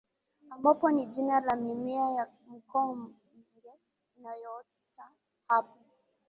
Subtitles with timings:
[0.49, 3.11] ambapo ni jina la mimea ya mkonge
[4.17, 5.09] inayoota
[5.47, 5.77] hapo